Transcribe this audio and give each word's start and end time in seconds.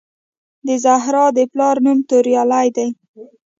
د 0.67 0.69
زهرا 0.83 1.25
د 1.37 1.39
پلار 1.51 1.75
نوم 1.85 1.99
توریالی 2.09 2.67
دی 2.75 2.87